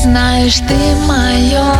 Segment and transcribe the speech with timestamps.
[0.00, 0.76] знаешь, ты
[1.06, 1.74] мое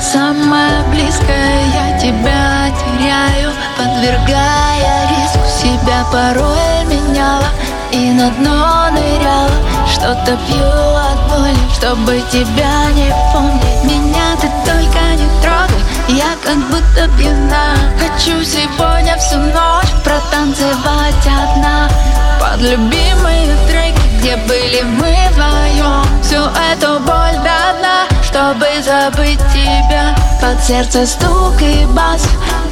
[0.00, 5.46] Самое близкое я тебя теряю Подвергая риску.
[5.48, 7.48] Себя порой меняла
[7.92, 9.50] И на дно ныряла.
[9.90, 13.84] Что-то пью от боли, чтобы тебя не помнить.
[13.84, 17.74] Меня ты только не трогай, я как будто пьяна.
[17.98, 21.90] Хочу сегодня всю ночь протанцевать одна.
[22.40, 26.99] Под любимые треки, где были мы вдвоем Всю эту
[29.00, 30.14] забыть тебя.
[30.40, 32.22] Под сердце стук и бас,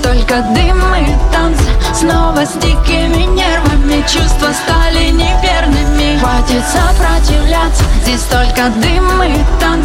[0.02, 6.18] только дым и танцы Снова с дикими нервами чувства стали неверными.
[6.18, 9.77] Хватит сопротивляться, здесь только дым и танцы